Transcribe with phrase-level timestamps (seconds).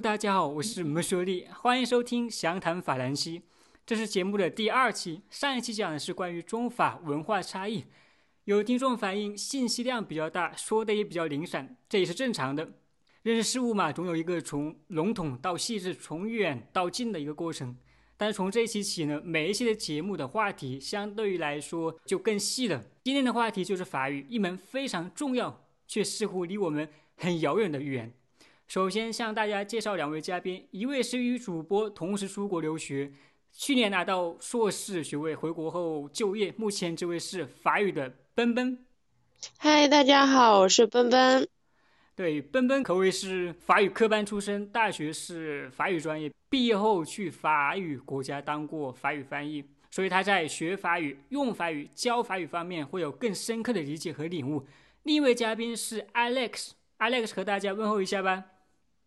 [0.00, 3.42] 大家好，我是莫说利，欢迎收听详谈法兰西。
[3.84, 7.84] 这是节目的第二期，上一期讲的是关于中法文化差异，
[8.44, 12.72] 有听众反映信息量比较大，说的也比较零散，这也是正常的。
[13.24, 17.76] 认识事物嘛，总有一个从笼统到细致，从远到近的一个过程。
[18.16, 22.82] 但是从这一期起呢，每一期的节目的话题相对于来说就更细了。
[23.04, 28.14] 今天的话题就是法语，一门非常重要却似乎离我们很遥远的语言。
[28.70, 33.10] 首先向大家介绍两位嘉宾，一位是与主播同时出国留学，
[33.50, 36.54] 去年拿到硕士学位，回国后就业。
[36.56, 38.78] 目前这位是法语的奔奔。
[39.58, 41.48] 嗨，大家好，我是奔奔。
[42.14, 54.64] 对，奔奔可谓是法语科班出身，大学是法语专业，毕业后去法语国家当过法语翻译，所以他在学法语、用法语、教法语方面会有更深刻的理解和领悟。
[55.02, 58.44] 另一位嘉宾是 Alex，Alex 和大家问候一下吧。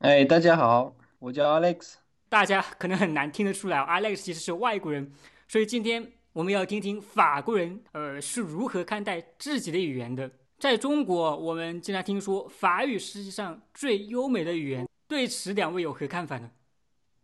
[0.04, 1.94] 哎，大家好，我叫 Alex。
[2.28, 5.10] 大家可能很难听得出来，Alex 其实是外国人，
[5.48, 10.30] 所以今天我们要听听法国人呃是如何看待自己的语言的。
[10.60, 16.52] 在中国，我们经常听说法语世界上最优美的语言，对此两位有何看法呢？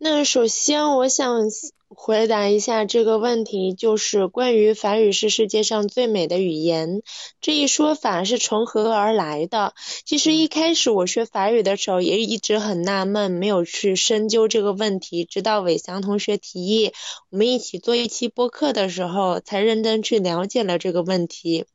[0.02, 1.42] 那首先我想
[1.90, 7.02] 回答一下这个问题，就是关于法语是世界上最美的语言
[7.42, 9.74] 这一说法是从何而来的？
[10.06, 16.92] 其实一开始我学法语的时候也一直很纳闷，没有去深究这个问题，直到伟翔同学提议
[17.28, 21.66] 我们一起做一期播客的时候，才认真去了解了这个问题。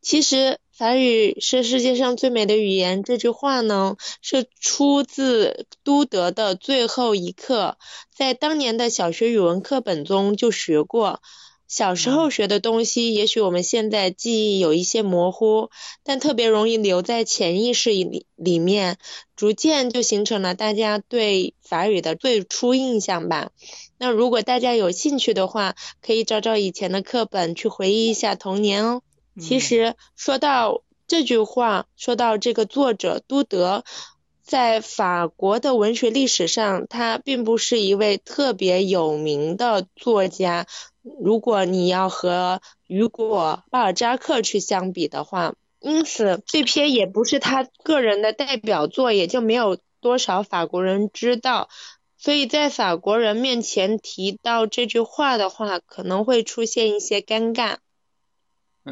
[0.00, 0.60] 其实。
[0.80, 7.76] 法语是世界上最美的语言，这句话呢是出自都德的最后一课，
[8.16, 11.20] 在当年的小学语文课本中就学过。
[11.68, 15.68] 小时候学的东西，也许我们现在记忆有一些模糊，
[16.02, 18.96] 但特别容易留在潜意识里里面，
[19.36, 23.50] 逐渐就形成了大家对法语的最初印象吧。
[23.98, 29.02] 那如果大家有兴趣的话，可以找找以前的课本去回忆一下童年哦。
[29.40, 33.84] 其实说到这句话，说到这个作者都德，
[34.42, 40.66] 在法国的文学历史上，他并不是一位特别有名的作家。
[41.02, 51.68] 如果你要和雨果、巴尔扎克去相比的话，因此这篇也不是他个人的代表作，也就没有多少法国人知道。
[52.18, 57.76] 所以在法国人面前提到这句话的话，可能会出现一些尴尬。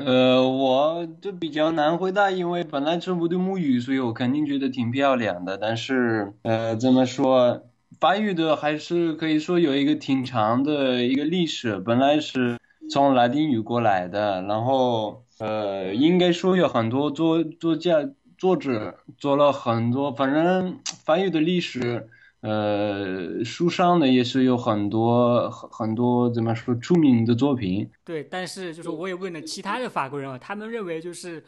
[0.04, 5.58] 呃，我就比较难回答，因为本来是不对母语，所以我肯定觉得挺漂亮的。
[5.58, 7.62] 但是，呃，怎么说，
[7.98, 12.58] 法语的还是可以说有一个挺长的一个历史，本来是
[12.90, 22.08] 从拉丁语过来的，然后，呃，应该说有很多作作家、作者做了很多，反正法语的历史。
[22.40, 27.90] 呃，书上呢也是有很多很很多怎么说出名的作品。
[28.04, 31.42] 对，但是就是我也问了其他的法国人啊，他们认为就是，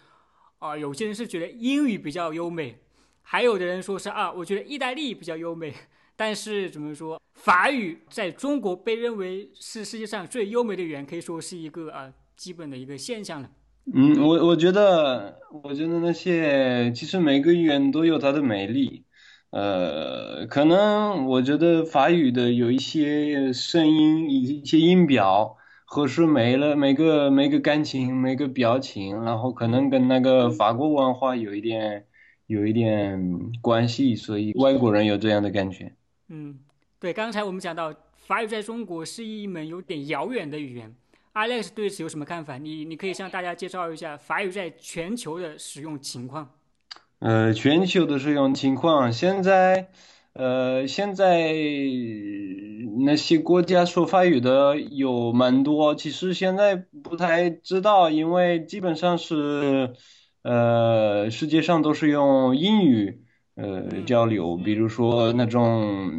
[0.59, 2.77] 啊，有些人是觉得英语比较优美，
[3.23, 5.73] 还有的人说是啊，我觉得意大利比较优美。
[6.17, 13.49] 但是怎么说，法语在中国被认为是世界上最优美的语言，可以说是一个啊基本的一个现象了。
[13.95, 19.05] 嗯，我我觉得，我觉得那些其实每个语言都有它的美丽。
[19.51, 25.57] 呃，可能我觉得法语的有一些声音，一一些音标，
[25.87, 32.07] 或是没了每个每个感情，每个表情，然后可能跟那个法国文化有一点
[32.47, 35.93] 有一点关系，所以外国人有这样的感觉。
[36.29, 36.57] 嗯，
[37.01, 40.95] 对，刚才我们讲到法语在中国是一门有点遥远的语言
[41.35, 42.57] ，Alex 对此有什么看法？
[42.57, 46.49] 你你可以向大家介绍一下法语在全球的使用情况。
[47.21, 49.89] 呃，全球的使用情况，现在，
[50.33, 51.53] 呃，现在
[53.05, 59.93] 那些国家说法语的有蛮多，其实现在不太知道，因为基本上是，
[60.43, 63.21] 呃，世界上都是用英语，
[63.55, 66.11] 呃，交流，比如说那种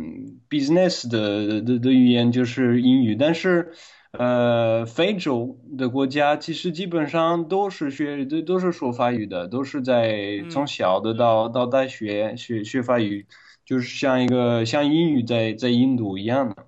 [0.51, 3.74] business 的的的语言就是英语，但是。
[4.11, 13.25] 呃，非洲的国家其实基本上都是学都都是说法语的，都是在从小的到到大学学学法语，
[13.65, 16.65] 就是像一个像英语在在印度一样的。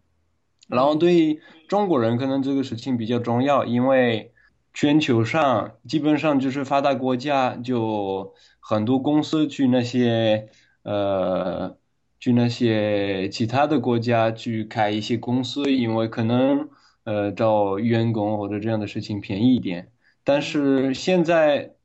[0.70, 4.32] 然后对中国人可能这个事情比较重要，因为
[4.74, 10.48] 全球上基本上就是发达国家就很多公司去那些
[10.84, 11.76] 呃
[12.22, 16.70] 去那些其他的国家去开一些公司，因为可能。
[17.04, 19.92] 呃，找员工或者这样的事情便宜一点，
[20.24, 21.76] 但是现在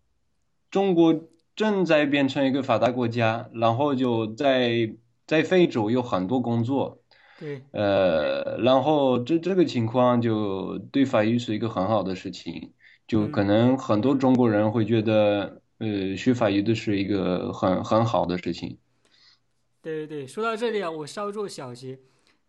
[0.71, 4.95] 中国正在变成一个发达国家，然后就在
[5.27, 7.01] 在非洲有很多工作，
[7.39, 12.73] 对，呃，然后这这个情况就对法语是一个很好的事情，
[13.07, 18.79] 就可能很多中国人会觉得，呃，学法语的是一个很很好的事情。
[19.83, 21.99] 对对对，说到这里啊，我稍作小结。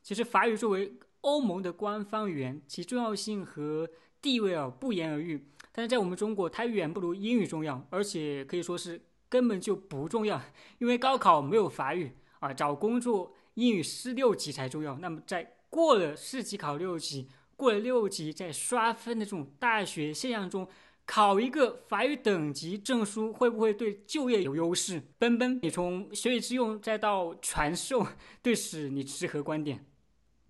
[0.01, 3.89] 其实法语作为欧盟的官方语言，其重要性和
[4.21, 5.45] 地位啊不言而喻。
[5.71, 10.42] 但是在我们中国，它远不如英语重要，而且可以说是根本就不重要。
[10.80, 14.98] 因为高考没有法语啊，找工作英语四六级才重要。
[14.98, 20.68] 那么在过了四级考六级，过了六级再刷分的这种大学现象中，
[21.06, 25.01] 考一个法语等级证书会不会对就业有优势？
[25.18, 28.06] 奔奔，你从学以致用再到传授，
[28.42, 29.86] 对此你持何观点？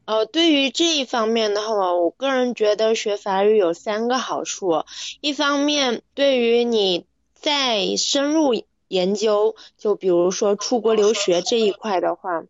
[0.10, 4.84] 呃，对于这一方面的话，我个人觉得学法语有三个好处。
[5.22, 12.42] 一方面，对于你再深入研究，就比如说出国留学这一块的话，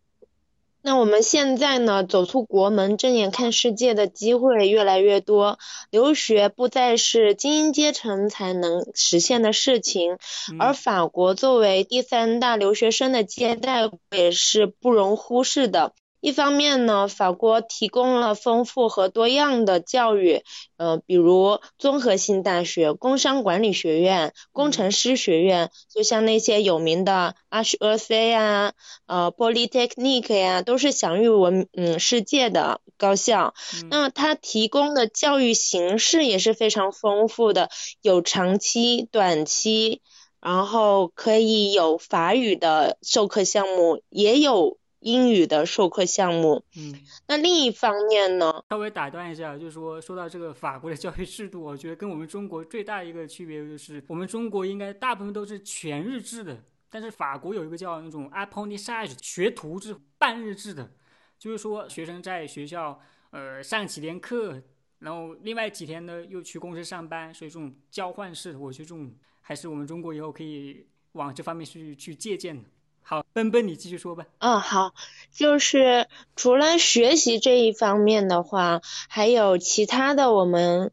[0.80, 5.58] 那我们现在呢，走出国门，睁眼看世界的机会越来越多，
[5.90, 10.16] 留学不再是精英阶层才能实现的事情，
[10.58, 15.92] 而法国作为第三大留学生的接待也是不容忽视的。
[16.20, 20.42] 一方面呢，法国提供了丰富和多样的教育，
[20.76, 28.74] 呃，比如综合性大学、工商管理学院、工程师学院，就像那些有名的 HEC 呀、
[29.06, 33.54] 呃 Polytechnic 呀，都是享誉文嗯世界的高校。
[33.88, 37.70] 那它提供的教育形式也是非常丰富的，
[38.02, 40.02] 有长期、短期，
[40.40, 44.76] 然后可以有法语的授课项目，也有。
[45.00, 46.94] 英语的授课项目，嗯，
[47.26, 48.62] 那另一方面呢？
[48.68, 60.92] 稍微打断一下，就是说，说到这个法国的教育制度，我觉得跟我们中国最大一个区别就是，我们中国应该大部分都是全日制的，但是法国有一个叫那种 apprentissage 学徒制、半日制的，
[61.38, 63.00] 就是说学生在学校
[63.30, 64.62] 呃上几天课，
[64.98, 69.10] 然后另外几天呢又去公司上班，所以这种交换式，我觉得这种
[69.40, 72.68] 还是我们中国以后可以往这方面去去借鉴的。
[73.02, 74.26] 好，奔奔，你继续说吧。
[74.38, 74.94] 嗯，好，
[75.32, 76.06] 就是
[76.36, 80.92] 除了学习这一方面的话，还有其他的，我们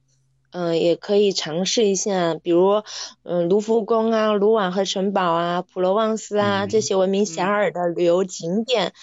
[0.49, 2.81] 嗯也可以尝试一下，比如
[3.21, 8.93] 嗯卢浮宫啊、卢瓦河城堡啊、普罗旺斯啊这些闻名遐迩的旅游景点。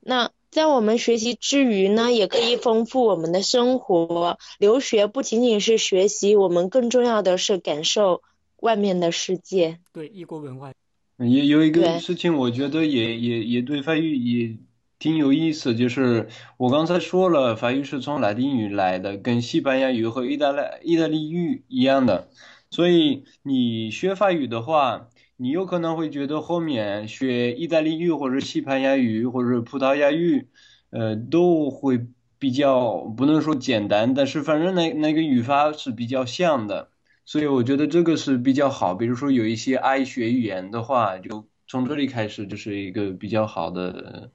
[0.00, 4.38] 那在我们学习之余呢，也可以丰富我们的生活。
[4.58, 8.22] 留学不仅仅是学习，我们更重要的是感受
[8.56, 9.80] 外面的世界。
[9.92, 10.72] 对，异国文化。
[11.18, 14.58] 也有一个事情，我觉得也也也对法语也
[14.98, 22.28] 挺有意思，就是我刚才说了，法语是从拉丁语来的，跟西班牙语和意大利意大利语一样的，
[22.70, 30.48] 所以你学法语的话，你有可能会觉得后面学意大利语或者西班牙语或者葡萄牙语，
[30.90, 32.06] 呃，都会
[32.40, 36.90] 比较不能说简单，但是反正那那个语法是比较像的。
[37.24, 44.30] 所以我觉得这个是比较好，比如说有一些爱学语言的话，就从这里开始就是一个比较好的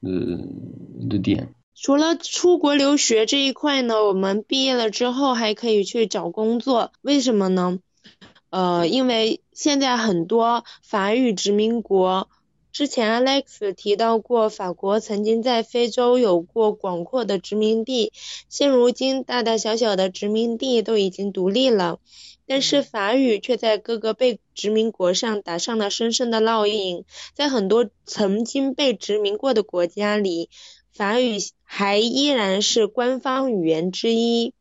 [0.00, 0.10] 呃
[1.08, 1.54] 的点。
[1.74, 7.78] 除了出国留学这一块呢，我们毕业了之后还可以去找工作，为什么呢？
[8.50, 12.28] 呃，因为现在很多法语殖民国。
[12.76, 18.12] 之前 Alex 提到过，法国曾经在非洲有过广阔的殖民地，
[18.50, 22.00] 现如今大大小小的殖民地都已经独立了，
[22.46, 30.50] 但是法语却在各个被殖民国上打上了深深的烙印，在很多曾经被殖民过的国家里，
[30.92, 34.52] 法语还依然是官方语言之一。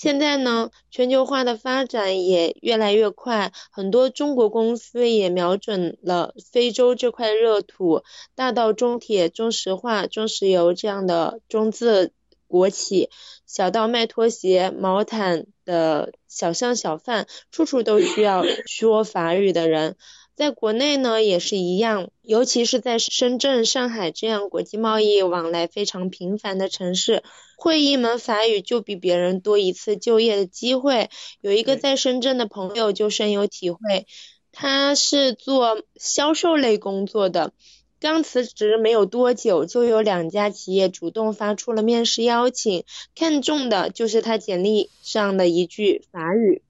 [0.00, 8.02] 现在呢，全球化的发展也越来越快，很多中国公司也瞄准了非洲这块热土，
[8.34, 12.14] 大到中铁、中石化、中石油这样的中字
[12.46, 13.10] 国企，
[13.44, 19.98] 小到卖拖鞋、毛毯的小商小贩，处处都需要 说法语的人。
[20.36, 27.22] 在国内呢也是一样，尤其是在深圳、上海这样国际贸易往来非常频繁的城市，
[27.58, 31.10] 会一门法语就比别人多一次就业的机会。
[31.42, 34.06] 有一个在深圳的朋友就深有体会，
[34.50, 37.52] 他是做销售类工作的，
[38.00, 42.84] 刚辞职没有多久，就有两家企业主动发出了面试邀请，
[43.14, 46.62] 看中的就是他简历上的一句法语。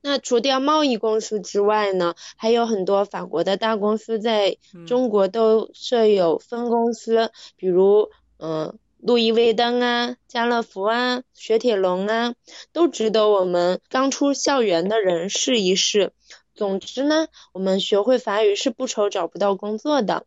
[0.00, 4.56] 那除掉贸易公司之外呢，还有很多法国的大公司在
[4.86, 12.34] 中国都设有分公司，比如嗯，路易威登啊、家乐福啊、雪铁龙啊，
[12.72, 16.12] 都值得我们刚出校园的人试一试。
[16.54, 20.26] 总之呢，我们学会法语是不愁找不到工作的。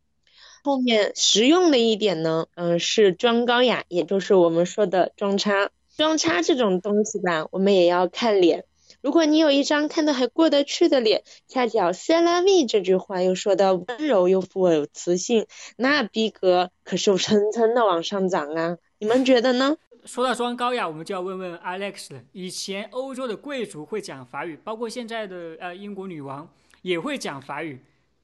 [0.63, 5.71] 后面实用的一点呢，嗯，是装高雅，也就是我们说的装叉。
[5.97, 8.63] 装叉这种东西吧，我们也要看脸。
[9.01, 18.77] 如果你有一张看的还过得去的脸，恰巧 c e l a m 这句话又说的温柔又富有磁性，那逼格可是蹭蹭的往上涨啊！
[18.99, 19.75] 你们觉得呢？
[20.05, 22.21] 说到装高雅，我们就要问问 Alex 了。
[22.31, 26.47] 以前欧洲的贵族会讲法语，包括现在的呃英国女王
[26.83, 27.79] 也会讲法语，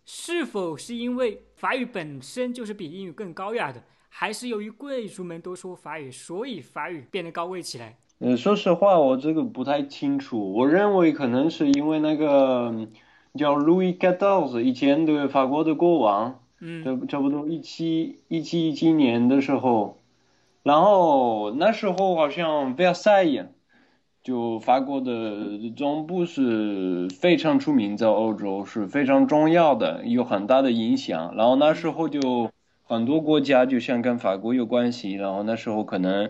[0.06, 7.98] 是否是因为法语本身就是比英语更高雅的，还是由于贵族们都说法语，所以法语变得高贵起来？
[8.20, 10.54] 呃，说实话，我这个不太清楚。
[10.54, 12.88] 我认为可能是因为那个
[13.38, 19.98] 叫 Louis XIV 以前的法国的国王，嗯，差差不多一七一七一七年的时候，
[20.64, 23.50] 然后那时候好像 Versailles
[24.24, 31.36] 就法国的总部是非常出名，在欧洲是非常重要的，有很大的影响。
[31.36, 32.50] 然后那时候就
[32.88, 36.30] 很多国家就像跟法国有关系，然后那时候可能。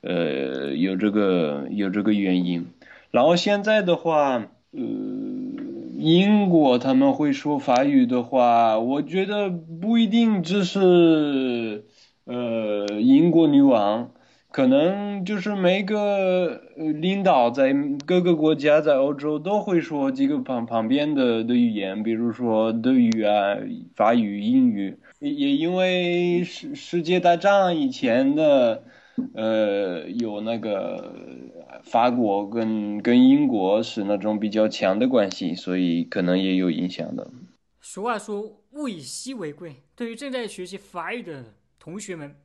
[0.00, 2.66] 呃，有这个有这个原因，
[3.10, 4.80] 然后现在的话，呃，
[5.96, 11.84] 英国他们会说法语的话，我觉得不一定只是
[12.26, 14.12] 呃英国女王，
[14.52, 17.74] 可能就是每个领导在
[18.06, 23.56] 各个国家在欧洲都会说几个旁旁边的的语言，比如说德语啊、
[23.96, 28.84] 法语、英语，也也因为世世界大战以前的。
[29.34, 31.12] 呃，有那个
[31.82, 37.28] 法国跟跟英国是那种比较强的关系，所以可能也有影响的。
[37.80, 42.36] 俗话说“物以稀为贵”，对于正在学习法语的同学们，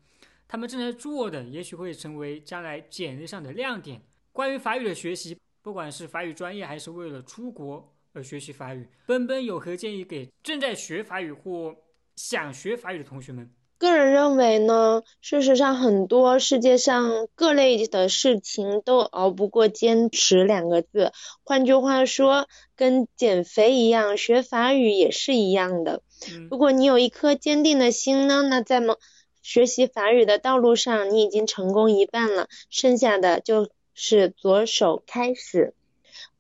[0.48, 4.02] 他们正在做的也许会成为将来简历上的亮点。
[4.32, 11.76] 关于法语的学习，不管是法语专业还是为了出国而学习法语，奔奔有何建议给正在学法语或
[12.16, 13.50] 想学法语的同学们？
[13.80, 21.12] 个人认为呢，事实上很多世界上各类的事情都熬不过坚持两个字。
[21.44, 26.02] 换句话说，跟减肥一样，学法语也是一样的。
[26.50, 28.98] 如果你有一颗坚定的心呢，那在么
[29.42, 35.74] 学习法语的道路上，你已经成功一半了，剩下的就是左手开始。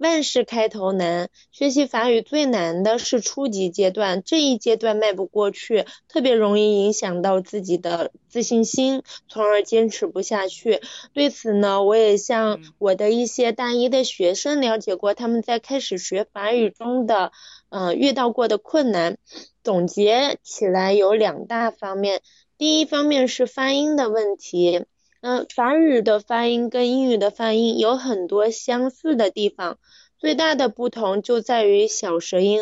[0.03, 10.81] 万事开头难，学习法语最难的是初级阶段，这一阶段迈不过去，特别容易影响到自己的自信心，从而坚持不下去。
[11.13, 17.31] 对此呢，我也向我的一些大一的学生了解过，他们在开始学法语中的，
[17.69, 19.17] 呃，遇到过的困难，
[19.63, 22.19] 总结起来有两大方面，
[22.57, 24.83] 第一方面是发音的问题。
[25.24, 29.77] 嗯，法语的发音跟英语的发音有很多相似的地方，
[30.20, 32.60] 最大的不同就在于小舌音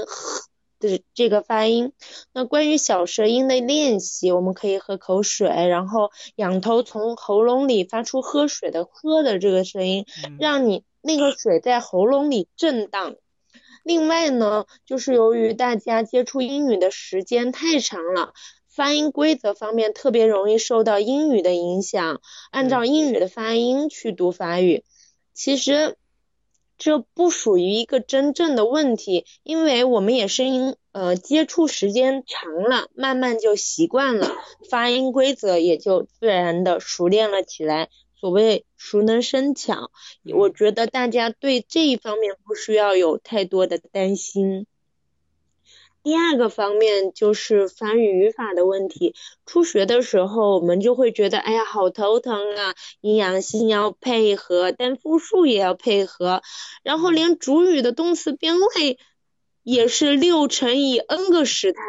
[0.79, 1.91] 的这个发音。
[2.33, 10.05] 那关于小舌音的练习，我们可以喝口水，然后仰头从喉咙里发出喝水的“喝”的这个声音，
[10.37, 13.15] 让你那个水在喉咙里震荡。
[13.83, 18.33] 另外呢，就是由于大家接触英语的时间太长了。
[18.73, 24.85] 发音规则方面特别容易受到英语的影响，按照英语的发音去读法语，
[25.33, 25.97] 其实
[26.77, 34.31] 这不属于一个真正的问题，因为我们也是因呃接触时间长了，慢慢就习惯了，
[34.69, 37.89] 发音规则也就自然的熟练了起来。
[38.15, 39.89] 所谓熟能生巧，
[40.33, 44.67] 我觉得大家对这一方面不需要有太多的担心。
[46.03, 49.13] 第二个方面就是法语语法的问题。
[49.45, 52.73] 初学的时候，我们就会觉得，哎呀，好头疼啊！
[53.01, 56.41] 阴阳性要配合，单复数也要配合，
[56.81, 58.97] 然后连主语的动词变位
[59.61, 61.81] 也是六乘以 n 个时态，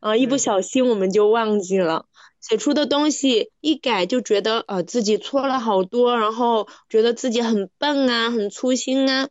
[0.00, 2.04] 啊，一不小心我们就忘记了，
[2.40, 9.30] 写出的东西一改就觉得，呃，自己错了好多，然后觉得自己很笨啊，很粗心啊。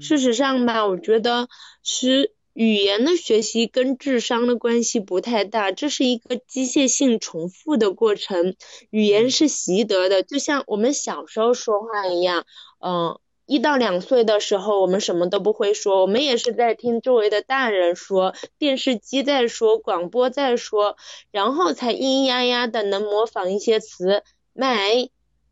[0.00, 1.48] 事实上吧，我觉得
[1.82, 2.32] 是。
[2.58, 8.56] 语言的学习跟智商的关系不太大，这是一个机械性重复的过程。
[8.90, 12.46] 语言是习得的，就像我们小时候说话一样，
[12.80, 20.96] 嗯，一到两岁的时候，我们什么都不会说，我们也是在听周围的大人说，电视机在说，广播在说，
[21.30, 25.08] 然后才咿咿呀呀的能模仿一些词，买、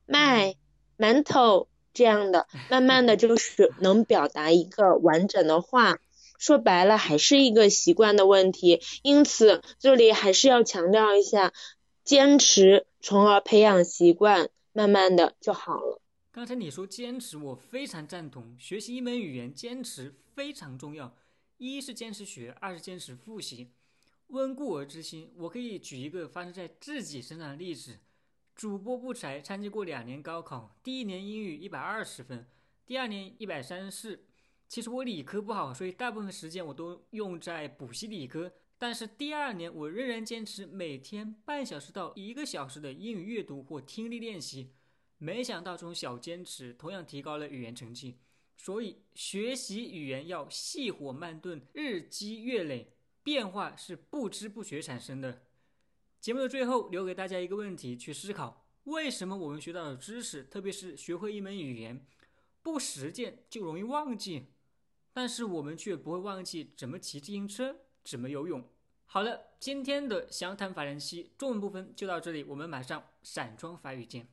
[0.06, 0.56] 卖、
[0.98, 6.00] 馒头这样的，慢慢的就是能表达一个完整的话。
[6.38, 11.52] 说白了还是一个习惯的问题，因此这里还是要强调一下，
[12.04, 16.00] 坚持，从而培养习惯，慢慢的就好了。
[16.30, 18.54] 刚才你说坚持，我非常赞同。
[18.58, 21.16] 学习一门语言，坚持非常重要。
[21.56, 23.70] 一是坚持学，二是坚持复习。
[24.26, 25.32] 温故而知新。
[25.38, 28.00] 我可以举一个发生在自己身上的例子：
[28.54, 32.46] 主播不才参加过两年高考，第一年英语一百二十分，
[32.84, 34.25] 第二年一百三十四。
[34.68, 38.52] 其实我理科不好，所以大部分时间我都用在补习理科。
[38.78, 44.72] 但是第二年我仍然坚持每天半小时到一个小时的英语阅读或听力练习。
[45.18, 48.18] 没想到这种小坚持同样提高了语言成绩。
[48.58, 52.92] 所以学习语言要细火慢炖，日积月累，
[53.22, 55.42] 变化是不知不觉产生的。
[56.20, 62.04] 节目的最后留给大家一个问题去思考：为什么我们学到的知识，特别是学会一门语言，
[62.62, 64.48] 不实践就容易忘记？
[65.18, 68.62] 但是我们却不会忘记怎么骑自行车，怎么游泳。
[69.06, 74.28] 好了，今天的详谈法兰西中文部分就到这里，我们马上散装法语见。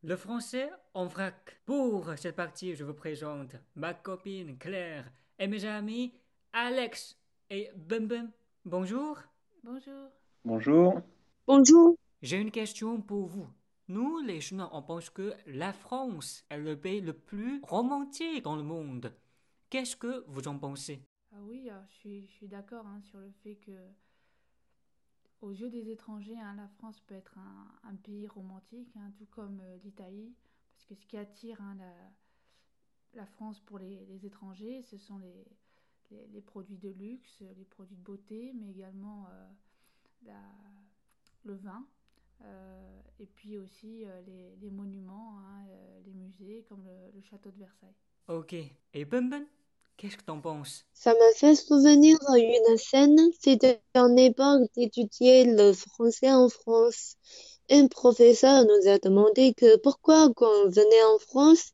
[0.00, 1.58] Le français en vrac.
[1.66, 6.12] Pour cette partie, je vous présente ma copine Claire et mes amis
[6.60, 7.16] Alex
[7.50, 8.32] et Bum
[8.64, 9.16] Bonjour.
[9.62, 10.10] Bonjour.
[10.44, 11.00] Bonjour.
[11.46, 11.96] Bonjour.
[12.20, 13.46] J'ai une question pour vous.
[13.86, 18.56] Nous, les Chinois, on pense que la France est le pays le plus romantique dans
[18.56, 19.14] le monde.
[19.70, 21.00] Qu'est-ce que vous en pensez?
[21.30, 23.78] Ah oui, je suis, je suis d'accord hein, sur le fait que
[25.40, 27.38] aux yeux des étrangers, hein, la France peut être
[27.84, 30.34] un, pays romantique, hein, tout comme euh, l'Italie,
[30.74, 31.76] parce que ce qui attire hein,
[33.14, 35.46] la, France pour les, étrangers, ce sont les,
[36.10, 39.26] les, produits de luxe, les produits de beauté, mais également
[40.26, 40.32] euh,
[41.44, 41.86] le vin,
[42.42, 45.40] euh, et puis aussi les, les, monuments,
[46.04, 47.94] les musées, comme le, le, château de Versailles.
[48.28, 48.54] Ok.
[48.94, 49.46] Et Ben Ben
[49.98, 50.86] Qu'est-ce que t'en penses?
[50.94, 57.16] Ça me fait souvenir une scène, c'était en époque d'étudier le français en France.
[57.68, 61.72] Un professeur nous a demandé que pourquoi quand on venait en France,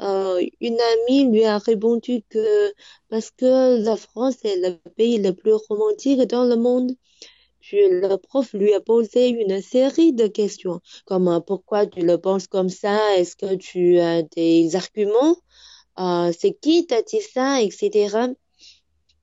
[0.00, 2.72] euh, une amie lui a répondu que
[3.08, 6.92] parce que la France est le pays le plus romantique dans le monde.
[7.72, 12.68] Le prof lui a posé une série de questions, comme pourquoi tu le penses comme
[12.68, 15.36] ça, est-ce que tu as des arguments?
[15.98, 18.28] Euh, c'est qui t'a dit ça, etc.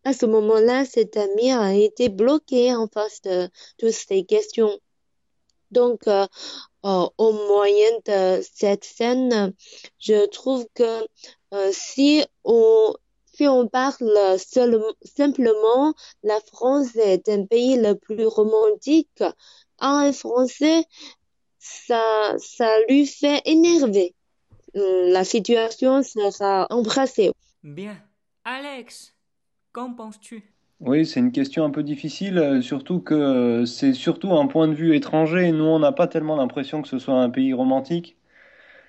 [0.03, 4.77] À ce moment-là, cet ami a été bloqué en face de toutes ces questions.
[5.73, 6.27] Donc, euh,
[6.85, 9.53] euh, au moyen de cette scène,
[9.99, 11.07] je trouve que
[11.71, 12.95] si on
[13.35, 19.23] si on parle simplement la France est un pays le plus romantique,
[19.79, 20.85] à un Français,
[21.59, 24.13] ça, ça lui fait énerver.
[24.75, 27.31] Euh, la situation sera embrassée.
[27.63, 27.97] Bien.
[28.43, 29.13] Alex,
[29.71, 30.52] qu'en penses-tu?
[30.79, 34.67] Oui, c'est une question un peu difficile, euh, surtout que euh, c'est surtout un point
[34.67, 35.51] de vue étranger.
[35.51, 38.17] Nous, on n'a pas tellement l'impression que ce soit un pays romantique.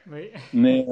[0.06, 0.30] Oui.
[0.52, 0.86] Mais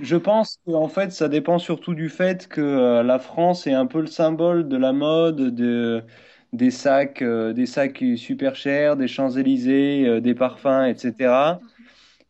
[0.00, 4.00] je pense qu'en fait, ça dépend surtout du fait que la France est un peu
[4.00, 6.04] le symbole de la mode, de,
[6.52, 11.60] des sacs, des sacs super chers, des Champs-Élysées, des parfums, etc.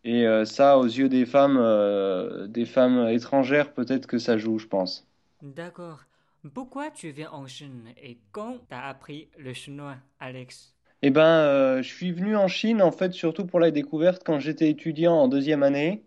[0.05, 4.59] Et euh, ça, aux yeux des femmes, euh, des femmes étrangères, peut-être que ça joue,
[4.59, 5.07] je pense.
[5.43, 6.07] D'accord.
[6.55, 10.75] Pourquoi tu viens en Chine et quand t'as appris le chinois, Alex?
[11.03, 14.39] Eh ben, euh, je suis venu en Chine en fait surtout pour la découverte quand
[14.39, 16.05] j'étais étudiant en deuxième année.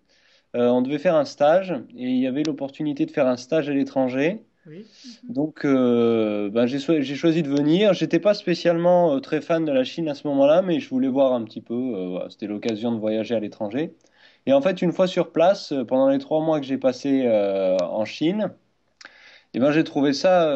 [0.54, 3.74] on devait faire un stage et il y avait l'opportunité de faire un stage à
[3.74, 4.44] l'étranger.
[5.28, 7.94] Donc, euh, ben, j'ai choisi de venir.
[7.94, 11.10] J'étais pas spécialement euh, très fan de la Chine à ce moment-là, mais je voulais
[11.10, 11.74] voir un petit peu.
[11.74, 13.94] Euh, C'était l'occasion de voyager à l'étranger.
[14.46, 17.28] Et en fait, une fois sur place, euh, pendant les trois mois que j'ai passé
[17.82, 18.54] en Chine,
[19.54, 20.54] eh ben, j'ai trouvé ça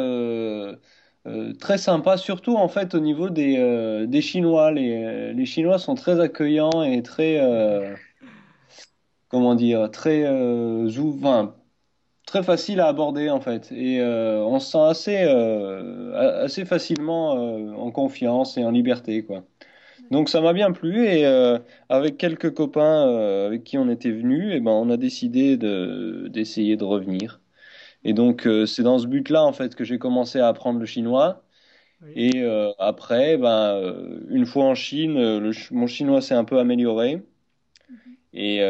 [1.59, 4.71] très sympa, surtout en fait au niveau des, des Chinois.
[4.71, 7.39] Les, les Chinois sont très accueillants et très,
[9.29, 11.53] comment dire, très ouverts
[12.27, 17.37] très facile à aborder en fait et euh, on se sent assez euh, assez facilement
[17.37, 19.43] euh, en confiance et en liberté quoi.
[20.11, 21.25] Donc ça m'a bien plu et
[21.89, 26.29] avec quelques copains avec qui on était venus et eh ben on a décidé de
[26.29, 27.41] d'essayer de revenir.
[28.07, 31.43] Et donc c'est dans ce but-là en fait que j'ai commencé à apprendre le chinois.
[32.15, 32.43] Et
[32.79, 33.81] après ben
[34.29, 37.21] une fois en Chine, le, mon chinois s'est un peu amélioré.
[37.89, 38.15] Mhm.
[38.33, 38.61] Et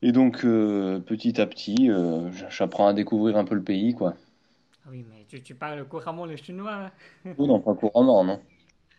[0.00, 4.14] et donc, euh, petit à petit, euh, j'apprends à découvrir un peu le pays, quoi.
[4.84, 6.90] Ah oui, mais tu, tu parles couramment le chinois.
[7.26, 7.32] Hein.
[7.36, 8.40] oui, non, pas couramment, non.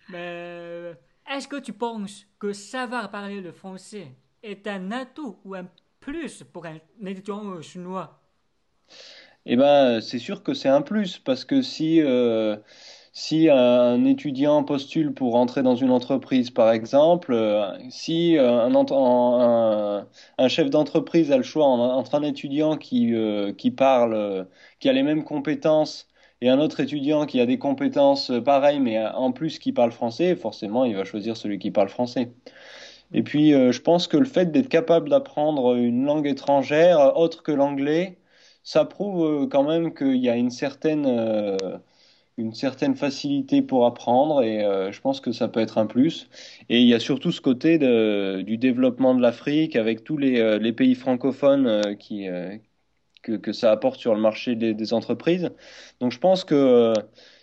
[0.10, 0.94] Mais
[1.32, 4.08] est-ce que tu penses que savoir parler le français
[4.44, 5.68] est un atout ou un
[6.02, 8.19] plus pour un étudiant chinois?
[9.46, 12.58] Eh ben, c'est sûr que c'est un plus, parce que si, euh,
[13.14, 20.08] si un étudiant postule pour entrer dans une entreprise, par exemple, euh, si euh, un,
[20.38, 24.48] un, chef d'entreprise a le choix entre un étudiant qui, euh, qui parle,
[24.80, 26.08] qui a les mêmes compétences,
[26.42, 30.36] et un autre étudiant qui a des compétences pareilles, mais en plus qui parle français,
[30.36, 32.32] forcément, il va choisir celui qui parle français.
[33.14, 37.52] Et puis, je pense que le fait d'être capable d'apprendre une langue étrangère autre que
[37.52, 38.20] l'anglais,
[38.64, 41.06] ça prouve quand même qu'il y a une certaine
[42.40, 46.30] une certaine facilité pour apprendre et euh, je pense que ça peut être un plus.
[46.70, 47.78] Et il y a surtout ce côté
[48.44, 52.28] du développement de l'Afrique avec tous les, euh, les pays francophones euh, qui,
[53.24, 55.52] que, que, ça apporte sur le marché des entreprises.
[56.00, 56.94] Donc je pense que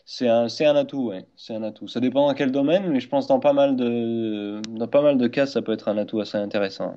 [0.09, 1.27] c'est un, c'est un atout, ouais.
[1.37, 1.89] c'est un atout.
[1.89, 5.19] Ça dépend dans quel domaine, mais je pense dans pas mal de, dans pas mal
[5.19, 6.95] de cas, ça peut être un atout assez intéressant.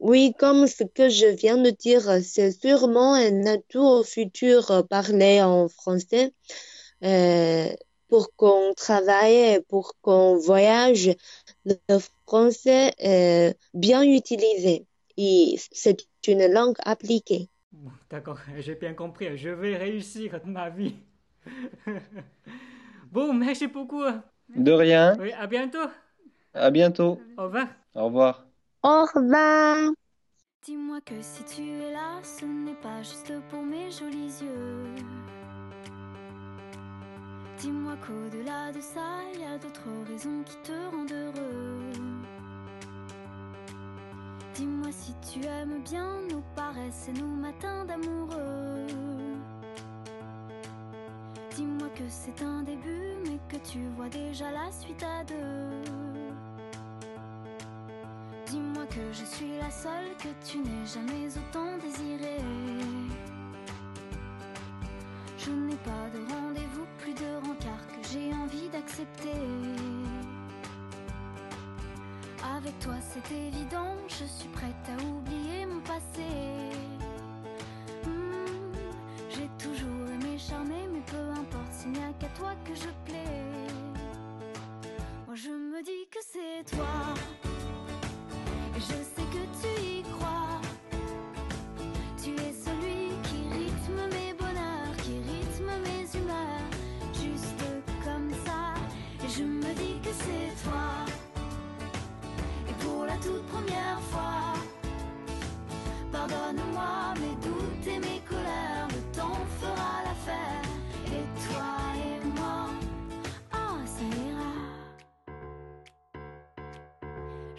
[0.00, 5.40] Oui, comme ce que je viens de dire, c'est sûrement un atout au futur parler
[5.40, 6.34] en français.
[7.04, 7.68] Euh,
[8.08, 11.10] pour qu'on travaille, pour qu'on voyage,
[11.64, 14.86] le français est bien utilisé
[15.16, 17.48] et c'est une langue appliquée.
[18.10, 19.38] D'accord, j'ai bien compris.
[19.38, 20.94] Je vais réussir ma vie.
[23.12, 24.04] bon, merci beaucoup.
[24.54, 25.16] De rien.
[25.20, 25.88] Oui, à bientôt.
[26.54, 27.20] À bientôt.
[27.36, 27.66] Au revoir.
[27.94, 28.46] Au revoir.
[28.82, 29.92] Au revoir.
[30.62, 34.84] Dis-moi que si tu es là, ce n'est pas juste pour mes jolis yeux.
[37.58, 41.92] Dis-moi qu'au-delà de ça, il y a d'autres raisons qui te rendent heureux.
[44.54, 49.19] Dis-moi si tu aimes bien nos paresses et nos matins d'amoureux.
[51.60, 55.92] Dis-moi que c'est un début, mais que tu vois déjà la suite à deux.
[58.46, 62.42] Dis-moi que je suis la seule que tu n'aies jamais autant désirée.
[65.36, 69.42] Je n'ai pas de rendez-vous, plus de rencard que j'ai envie d'accepter.
[72.56, 76.59] Avec toi c'est évident, je suis prête à oublier mon passé.
[82.20, 83.19] Qu'à toi que je plais.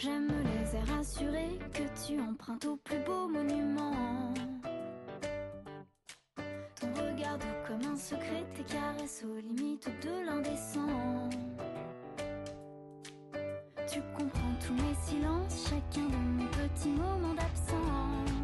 [0.03, 4.33] J'aime les airs assurés que tu empruntes au plus beau monument.
[6.79, 7.37] Ton regard
[7.67, 11.29] comme un secret, tes caresses aux limites de l'indécent.
[13.93, 18.40] Tu comprends tous mes silences, chacun de mes petits moments d'absence.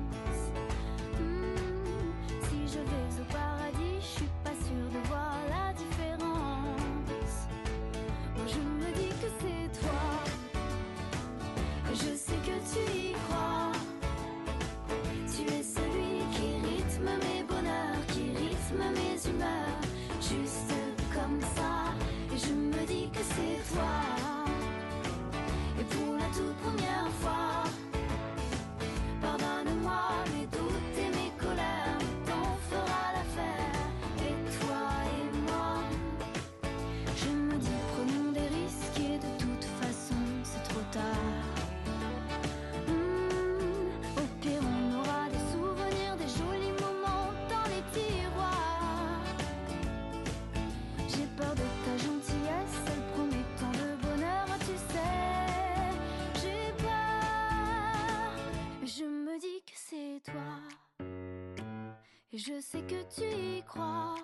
[62.38, 64.16] Je sais que tu y crois.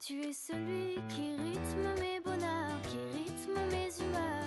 [0.00, 4.37] Tu es celui qui rythme mes bonheurs, qui rythme mes humeurs,